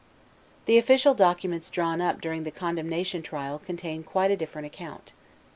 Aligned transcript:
The 0.65 0.79
official 0.79 1.13
documents 1.13 1.69
drawn 1.69 2.01
up 2.01 2.21
during 2.21 2.43
the 2.43 2.49
condemnation 2.49 3.21
trial 3.21 3.59
contain 3.59 4.01
quite 4.01 4.31
a 4.31 4.35
different 4.35 4.65
account. 4.65 5.11